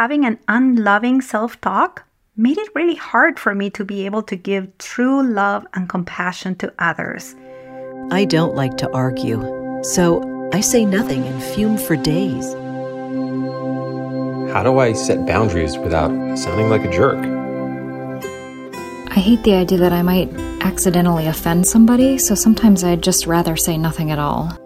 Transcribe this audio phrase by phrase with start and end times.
[0.00, 4.34] having an unloving self talk made it really hard for me to be able to
[4.34, 7.34] give true love and compassion to others.
[8.10, 9.42] I don't like to argue,
[9.82, 10.24] so
[10.54, 12.54] I say nothing and fume for days.
[14.54, 16.08] How do I set boundaries without
[16.38, 17.20] sounding like a jerk?
[19.14, 20.32] I hate the idea that I might
[20.62, 24.56] accidentally offend somebody, so sometimes I'd just rather say nothing at all.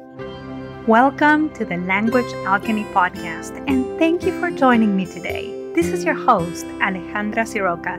[0.87, 5.73] Welcome to the Language Alchemy Podcast, and thank you for joining me today.
[5.75, 7.97] This is your host, Alejandra Siroca,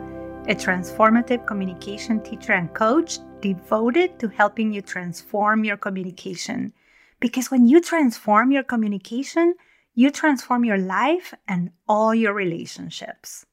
[0.47, 6.73] a transformative communication teacher and coach devoted to helping you transform your communication.
[7.19, 9.55] Because when you transform your communication,
[9.95, 13.47] you transform your life and all your relationships.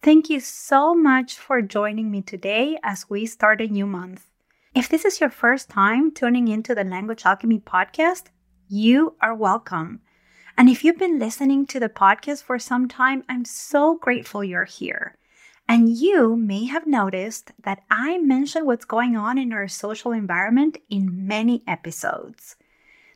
[0.00, 4.30] Thank you so much for joining me today as we start a new month.
[4.76, 8.26] If this is your first time tuning into the Language Alchemy podcast,
[8.68, 10.00] you are welcome.
[10.58, 14.64] And if you've been listening to the podcast for some time, I'm so grateful you're
[14.64, 15.18] here.
[15.68, 20.78] And you may have noticed that I mention what's going on in our social environment
[20.88, 22.56] in many episodes.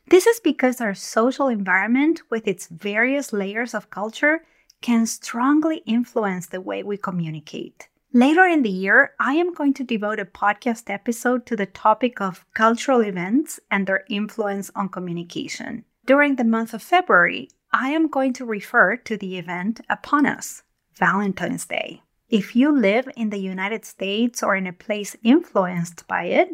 [0.09, 4.41] This is because our social environment, with its various layers of culture,
[4.81, 7.87] can strongly influence the way we communicate.
[8.13, 12.19] Later in the year, I am going to devote a podcast episode to the topic
[12.19, 15.85] of cultural events and their influence on communication.
[16.05, 20.63] During the month of February, I am going to refer to the event upon us,
[20.99, 22.01] Valentine's Day.
[22.27, 26.49] If you live in the United States or in a place influenced by it,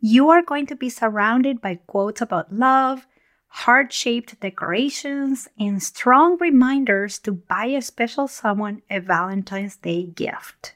[0.00, 3.06] you are going to be surrounded by quotes about love,
[3.48, 10.74] heart shaped decorations, and strong reminders to buy a special someone a Valentine's Day gift.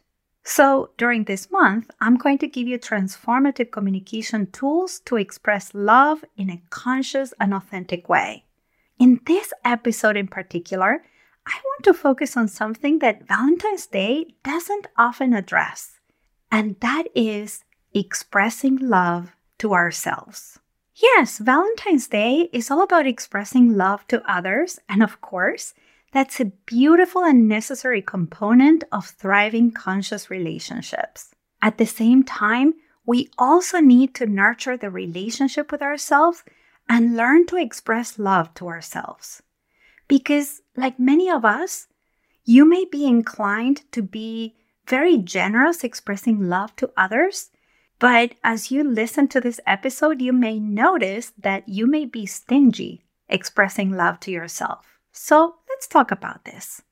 [0.49, 6.25] So, during this month, I'm going to give you transformative communication tools to express love
[6.37, 8.45] in a conscious and authentic way.
[8.97, 11.03] In this episode in particular,
[11.45, 15.99] I want to focus on something that Valentine's Day doesn't often address,
[16.49, 20.61] and that is expressing love to ourselves.
[20.95, 25.75] Yes, Valentine's Day is all about expressing love to others, and of course,
[26.17, 31.35] that's a beautiful and necessary component of thriving conscious relationships.
[31.61, 32.73] At the same time,
[33.05, 36.43] we also need to nurture the relationship with ourselves
[36.89, 39.43] and learn to express love to ourselves.
[40.09, 41.87] Because, like many of us,
[42.47, 44.55] you may be inclined to be
[44.89, 47.51] very generous expressing love to others,
[47.99, 53.05] but as you listen to this episode, you may notice that you may be stingy
[53.29, 54.96] expressing love to yourself.
[55.19, 56.83] So let's talk about this.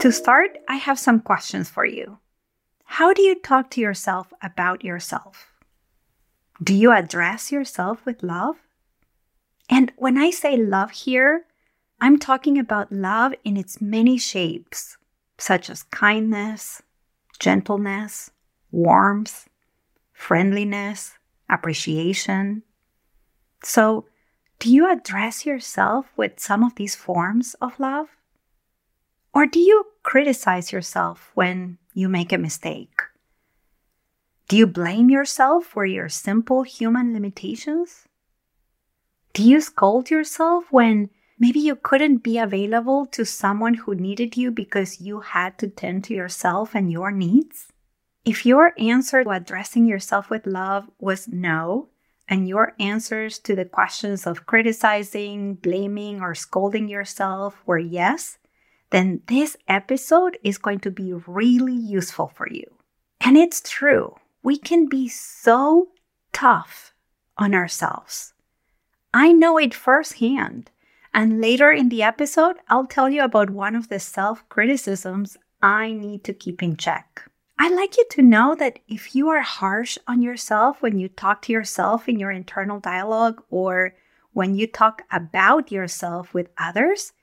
[0.00, 2.18] To start, I have some questions for you.
[2.84, 5.54] How do you talk to yourself about yourself?
[6.62, 8.56] Do you address yourself with love?
[9.70, 11.46] And when I say love here,
[12.02, 14.98] I'm talking about love in its many shapes,
[15.38, 16.82] such as kindness,
[17.38, 18.30] gentleness,
[18.70, 19.48] warmth,
[20.12, 21.14] friendliness,
[21.48, 22.62] appreciation,
[23.62, 24.06] so,
[24.58, 28.08] do you address yourself with some of these forms of love?
[29.32, 33.02] Or do you criticize yourself when you make a mistake?
[34.48, 38.06] Do you blame yourself for your simple human limitations?
[39.34, 44.50] Do you scold yourself when maybe you couldn't be available to someone who needed you
[44.50, 47.68] because you had to tend to yourself and your needs?
[48.24, 51.90] If your answer to addressing yourself with love was no,
[52.28, 58.38] and your answers to the questions of criticizing, blaming, or scolding yourself were yes,
[58.90, 62.64] then this episode is going to be really useful for you.
[63.20, 65.88] And it's true, we can be so
[66.32, 66.92] tough
[67.36, 68.34] on ourselves.
[69.12, 70.70] I know it firsthand.
[71.14, 75.92] And later in the episode, I'll tell you about one of the self criticisms I
[75.92, 77.28] need to keep in check.
[77.60, 81.42] I'd like you to know that if you are harsh on yourself when you talk
[81.42, 83.94] to yourself in your internal dialogue or
[84.32, 87.14] when you talk about yourself with others,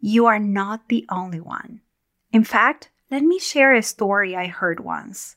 [0.00, 1.82] you are not the only one.
[2.32, 5.36] In fact, let me share a story I heard once.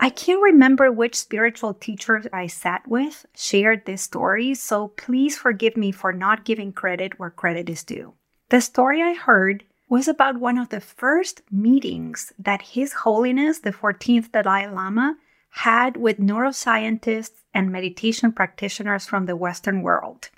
[0.00, 5.76] I can't remember which spiritual teacher I sat with shared this story, so please forgive
[5.76, 8.14] me for not giving credit where credit is due.
[8.54, 13.72] The story I heard was about one of the first meetings that His Holiness the
[13.72, 15.16] 14th Dalai Lama
[15.50, 20.30] had with neuroscientists and meditation practitioners from the Western world.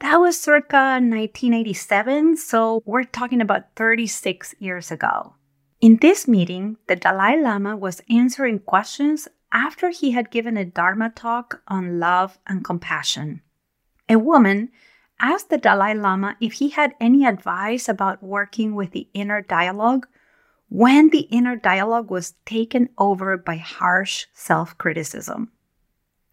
[0.00, 5.34] That was circa 1987, so we're talking about 36 years ago.
[5.80, 11.10] In this meeting, the Dalai Lama was answering questions after he had given a Dharma
[11.10, 13.42] talk on love and compassion.
[14.08, 14.70] A woman
[15.20, 20.06] asked the Dalai Lama if he had any advice about working with the inner dialogue
[20.68, 25.52] when the inner dialogue was taken over by harsh self criticism.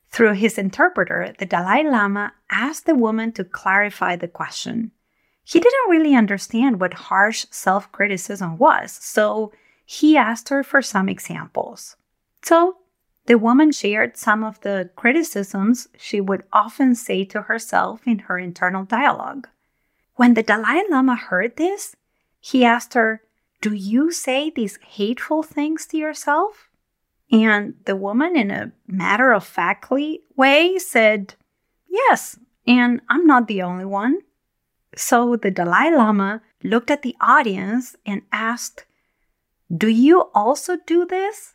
[0.10, 4.92] Through his interpreter, the Dalai Lama asked the woman to clarify the question.
[5.44, 9.52] He didn't really understand what harsh self criticism was, so
[9.86, 11.96] he asked her for some examples.
[12.42, 12.78] So
[13.26, 18.38] the woman shared some of the criticisms she would often say to herself in her
[18.38, 19.48] internal dialogue.
[20.16, 21.96] When the Dalai Lama heard this,
[22.40, 23.22] he asked her,
[23.62, 26.70] Do you say these hateful things to yourself?
[27.32, 31.36] And the woman, in a matter of factly way, said,
[31.88, 34.20] Yes, and I'm not the only one.
[34.96, 38.86] So the Dalai Lama looked at the audience and asked,
[39.76, 41.54] Do you also do this?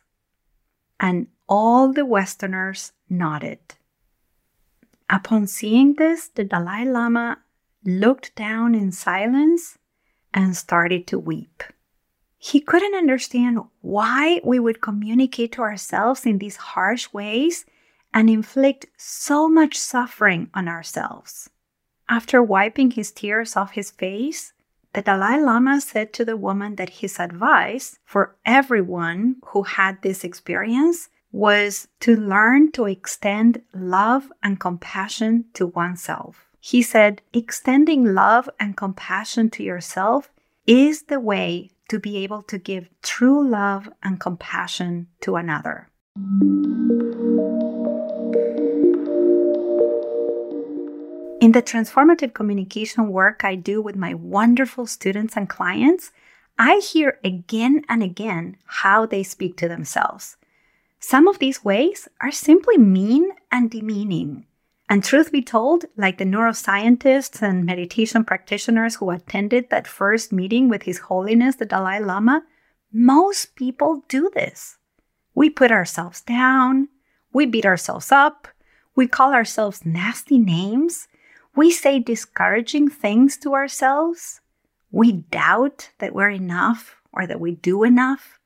[0.99, 3.59] And all the Westerners nodded.
[5.09, 7.39] Upon seeing this, the Dalai Lama
[7.85, 9.77] looked down in silence
[10.33, 11.63] and started to weep.
[12.37, 17.65] He couldn't understand why we would communicate to ourselves in these harsh ways
[18.13, 21.49] and inflict so much suffering on ourselves.
[22.09, 24.53] After wiping his tears off his face,
[24.93, 30.23] the Dalai Lama said to the woman that his advice for everyone who had this
[30.23, 36.47] experience was to learn to extend love and compassion to oneself.
[36.59, 40.31] He said, extending love and compassion to yourself
[40.65, 45.89] is the way to be able to give true love and compassion to another.
[51.39, 56.11] In the transformative communication work I do with my wonderful students and clients,
[56.57, 60.35] I hear again and again how they speak to themselves.
[60.99, 64.45] Some of these ways are simply mean and demeaning.
[64.89, 70.69] And truth be told, like the neuroscientists and meditation practitioners who attended that first meeting
[70.69, 72.43] with His Holiness the Dalai Lama,
[72.91, 74.77] most people do this.
[75.35, 76.87] We put ourselves down,
[77.33, 78.47] we beat ourselves up,
[78.95, 81.07] we call ourselves nasty names,
[81.55, 84.41] we say discouraging things to ourselves,
[84.91, 88.36] we doubt that we're enough or that we do enough.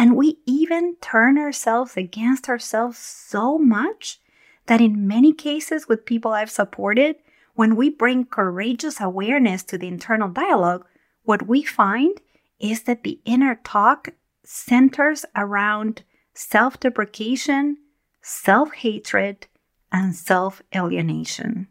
[0.00, 4.18] And we even turn ourselves against ourselves so much
[4.64, 7.16] that in many cases with people I've supported,
[7.52, 10.86] when we bring courageous awareness to the internal dialogue,
[11.24, 12.18] what we find
[12.58, 14.08] is that the inner talk
[14.42, 16.02] centers around
[16.32, 17.76] self deprecation,
[18.22, 19.48] self hatred,
[19.92, 21.68] and self alienation.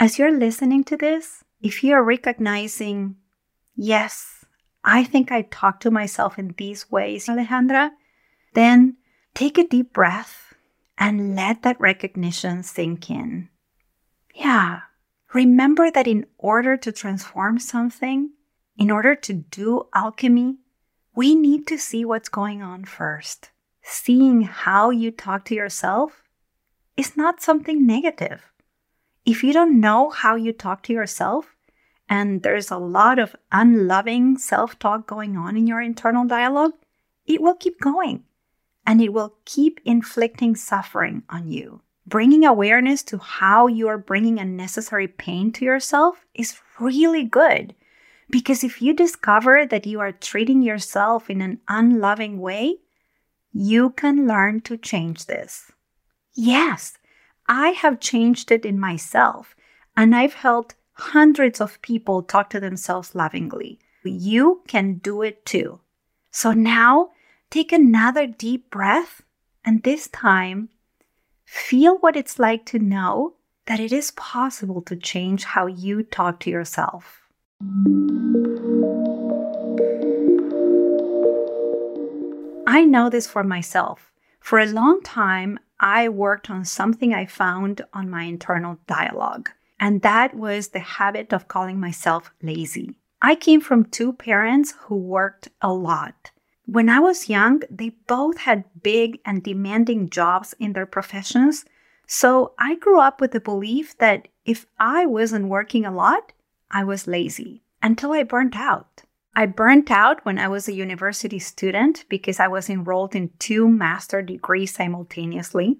[0.00, 3.14] As you're listening to this, if you're recognizing,
[3.76, 4.33] yes,
[4.84, 7.90] I think I talk to myself in these ways, Alejandra,
[8.52, 8.96] then
[9.34, 10.54] take a deep breath
[10.98, 13.48] and let that recognition sink in.
[14.34, 14.80] Yeah,
[15.32, 18.30] remember that in order to transform something,
[18.76, 20.58] in order to do alchemy,
[21.14, 23.50] we need to see what's going on first.
[23.82, 26.22] Seeing how you talk to yourself
[26.96, 28.52] is not something negative.
[29.24, 31.53] If you don't know how you talk to yourself,
[32.08, 36.72] and there's a lot of unloving self talk going on in your internal dialogue,
[37.26, 38.24] it will keep going
[38.86, 41.80] and it will keep inflicting suffering on you.
[42.06, 47.74] Bringing awareness to how you are bringing unnecessary pain to yourself is really good
[48.28, 52.76] because if you discover that you are treating yourself in an unloving way,
[53.52, 55.70] you can learn to change this.
[56.34, 56.98] Yes,
[57.46, 59.54] I have changed it in myself
[59.96, 63.78] and I've helped hundreds of people talk to themselves lovingly.
[64.04, 65.80] You can do it too.
[66.30, 67.10] So now
[67.50, 69.22] take another deep breath
[69.64, 70.68] and this time
[71.44, 73.34] feel what it's like to know
[73.66, 77.22] that it is possible to change how you talk to yourself.
[82.66, 84.12] I know this for myself.
[84.40, 89.50] For a long time, I worked on something I found on my internal dialogue.
[89.84, 92.94] And that was the habit of calling myself lazy.
[93.20, 96.30] I came from two parents who worked a lot.
[96.64, 101.66] When I was young, they both had big and demanding jobs in their professions.
[102.06, 106.32] So I grew up with the belief that if I wasn't working a lot,
[106.70, 109.02] I was lazy until I burnt out.
[109.36, 113.68] I burnt out when I was a university student because I was enrolled in two
[113.68, 115.76] master degrees simultaneously.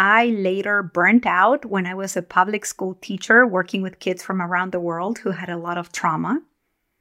[0.00, 4.40] I later burnt out when I was a public school teacher working with kids from
[4.40, 6.40] around the world who had a lot of trauma.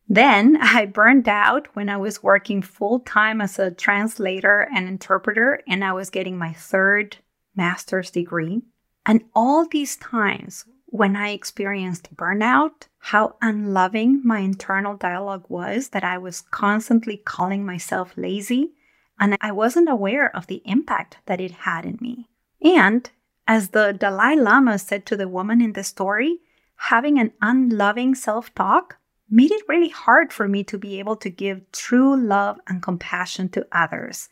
[0.09, 5.61] Then I burned out when I was working full time as a translator and interpreter,
[5.67, 7.17] and I was getting my third
[7.55, 8.63] master's degree.
[9.05, 16.03] And all these times when I experienced burnout, how unloving my internal dialogue was that
[16.03, 18.71] I was constantly calling myself lazy,
[19.19, 22.27] and I wasn't aware of the impact that it had in me.
[22.61, 23.09] And
[23.47, 26.39] as the Dalai Lama said to the woman in the story,
[26.75, 28.97] having an unloving self talk
[29.29, 33.49] made it really hard for me to be able to give true love and compassion
[33.49, 34.29] to others.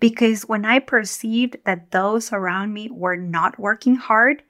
[0.00, 4.42] Because when I perceived that those around me were not working hard,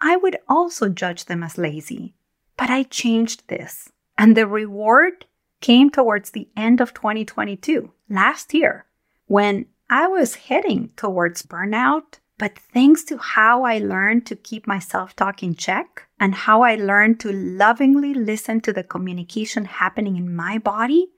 [0.00, 2.14] I would also judge them as lazy.
[2.56, 5.26] But I changed this, and the reward
[5.60, 8.86] came towards the end of 2022, last year,
[9.26, 12.19] when I was heading towards burnout.
[12.40, 16.62] But thanks to how I learned to keep my self talk in check and how
[16.62, 21.08] I learned to lovingly listen to the communication happening in my body,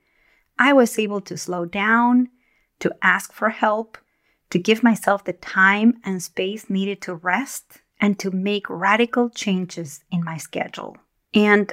[0.59, 2.27] I was able to slow down,
[2.81, 3.97] to ask for help,
[4.49, 10.03] to give myself the time and space needed to rest and to make radical changes
[10.11, 10.97] in my schedule.
[11.33, 11.71] And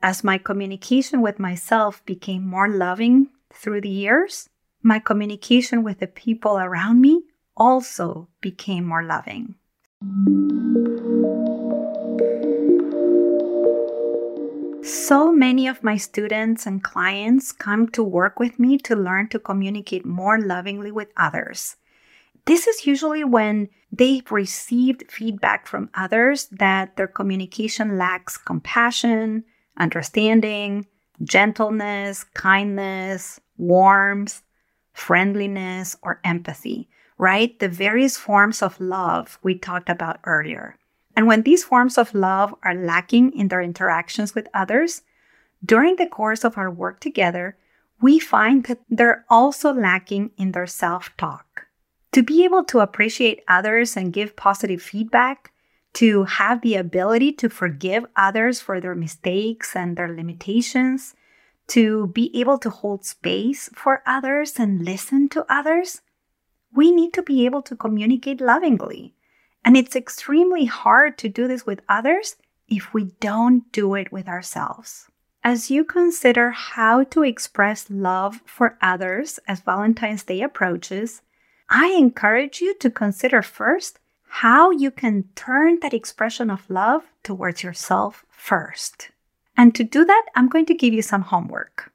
[0.00, 4.48] as my communication with myself became more loving through the years,
[4.80, 7.24] my communication with the people around me
[7.56, 9.54] also became more loving.
[14.82, 19.38] So many of my students and clients come to work with me to learn to
[19.38, 21.76] communicate more lovingly with others.
[22.46, 29.44] This is usually when they've received feedback from others that their communication lacks compassion,
[29.76, 30.86] understanding,
[31.22, 34.42] gentleness, kindness, warmth,
[34.92, 36.88] friendliness, or empathy,
[37.22, 37.56] right?
[37.60, 40.76] The various forms of love we talked about earlier.
[41.14, 45.02] And when these forms of love are lacking in their interactions with others,
[45.64, 47.56] during the course of our work together,
[48.00, 51.68] we find that they're also lacking in their self talk.
[52.10, 55.52] To be able to appreciate others and give positive feedback,
[55.92, 61.14] to have the ability to forgive others for their mistakes and their limitations,
[61.68, 66.00] to be able to hold space for others and listen to others,
[66.74, 69.14] we need to be able to communicate lovingly.
[69.64, 72.36] And it's extremely hard to do this with others
[72.68, 75.06] if we don't do it with ourselves.
[75.44, 81.22] As you consider how to express love for others as Valentine's Day approaches,
[81.68, 87.62] I encourage you to consider first how you can turn that expression of love towards
[87.62, 89.10] yourself first.
[89.56, 91.92] And to do that, I'm going to give you some homework.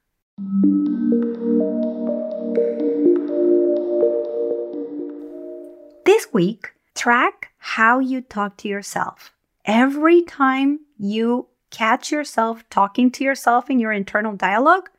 [6.07, 9.33] This week, track how you talk to yourself.
[9.65, 14.89] Every time you catch yourself talking to yourself in your internal dialogue,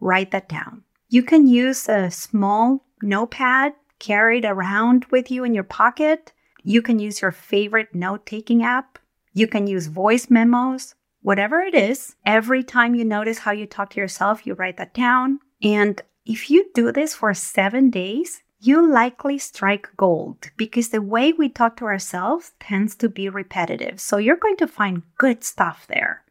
[0.00, 0.82] write that down.
[1.08, 6.32] You can use a small notepad carried around with you in your pocket.
[6.64, 8.98] You can use your favorite note taking app.
[9.32, 12.16] You can use voice memos, whatever it is.
[12.26, 15.38] Every time you notice how you talk to yourself, you write that down.
[15.62, 21.32] And if you do this for seven days, you likely strike gold because the way
[21.32, 24.00] we talk to ourselves tends to be repetitive.
[24.00, 26.22] So you're going to find good stuff there.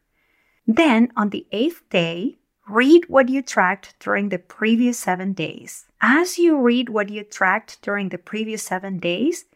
[0.66, 5.86] Then on the eighth day, read what you tracked during the previous seven days.
[6.00, 9.46] As you read what you tracked during the previous seven days,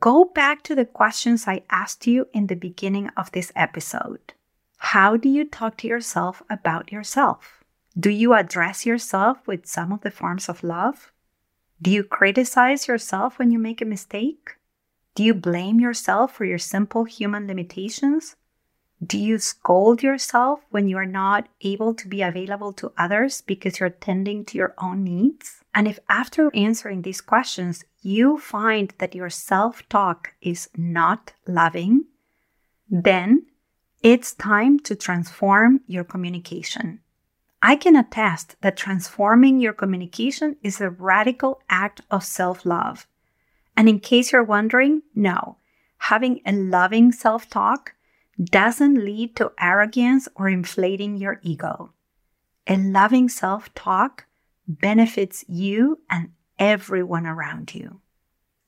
[0.00, 4.34] go back to the questions I asked you in the beginning of this episode.
[4.78, 7.62] How do you talk to yourself about yourself?
[7.98, 11.12] Do you address yourself with some of the forms of love?
[11.82, 14.56] Do you criticize yourself when you make a mistake?
[15.14, 18.36] Do you blame yourself for your simple human limitations?
[19.04, 23.78] Do you scold yourself when you are not able to be available to others because
[23.78, 25.62] you're tending to your own needs?
[25.74, 32.04] And if after answering these questions, you find that your self talk is not loving,
[32.88, 33.46] then
[34.02, 37.00] it's time to transform your communication.
[37.66, 43.06] I can attest that transforming your communication is a radical act of self love.
[43.74, 45.56] And in case you're wondering, no,
[45.96, 47.94] having a loving self talk
[48.38, 51.94] doesn't lead to arrogance or inflating your ego.
[52.66, 54.26] A loving self talk
[54.68, 58.02] benefits you and everyone around you.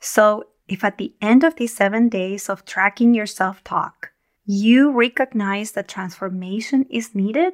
[0.01, 4.13] So, if at the end of these seven days of tracking your self talk,
[4.47, 7.53] you recognize that transformation is needed,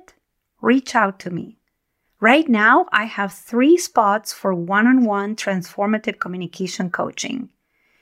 [0.63, 1.59] reach out to me.
[2.21, 7.51] Right now, I have three spots for one on one transformative communication coaching.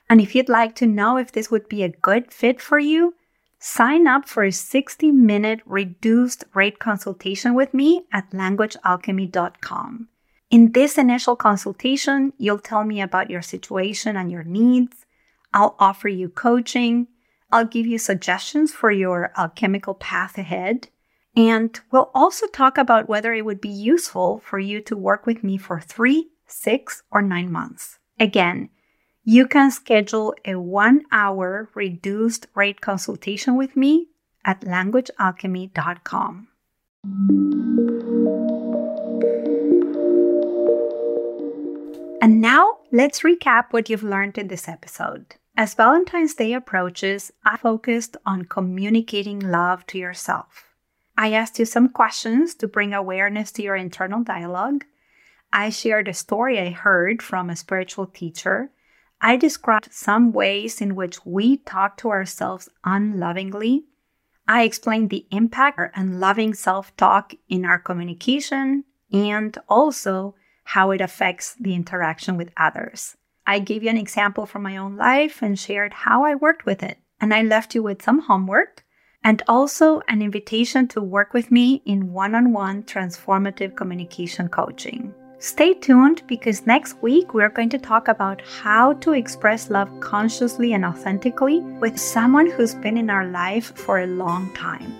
[0.09, 3.15] And if you'd like to know if this would be a good fit for you,
[3.63, 10.09] Sign up for a 60 minute reduced rate consultation with me at languagealchemy.com.
[10.51, 15.05] In this initial consultation, you'll tell me about your situation and your needs.
[15.53, 17.09] I'll offer you coaching.
[17.53, 20.89] I'll give you suggestions for your alchemical path ahead.
[21.37, 25.45] And we'll also talk about whether it would be useful for you to work with
[25.45, 27.99] me for three, six, or nine months.
[28.19, 28.71] Again,
[29.25, 34.09] you can schedule a one hour reduced rate consultation with me
[34.45, 36.49] at languagealchemy.com.
[42.23, 45.37] And now let's recap what you've learned in this episode.
[45.57, 50.70] As Valentine's Day approaches, I focused on communicating love to yourself.
[51.21, 54.87] I asked you some questions to bring awareness to your internal dialogue.
[55.53, 58.71] I shared a story I heard from a spiritual teacher.
[59.21, 63.85] I described some ways in which we talk to ourselves unlovingly.
[64.49, 71.03] I explained the impact of unloving self talk in our communication and also how it
[71.03, 73.19] affects the interaction with others.
[73.47, 76.83] I gave you an example from my own life and shared how I worked with
[76.83, 76.97] it.
[77.21, 78.87] And I left you with some homework
[79.23, 85.15] and also an invitation to work with me in one on one transformative communication coaching.
[85.39, 90.75] Stay tuned because next week we're going to talk about how to express love consciously
[90.75, 94.95] and authentically with someone who's been in our life for a long time.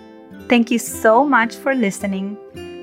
[0.49, 2.37] Thank you so much for listening.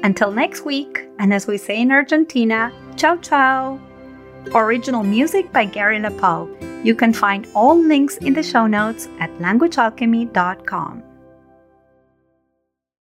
[0.05, 3.81] Until next week, and as we say in Argentina, ciao ciao!
[4.55, 6.47] Original music by Gary LaPau.
[6.85, 11.08] You can find all links in the show notes at languagealchemy.com.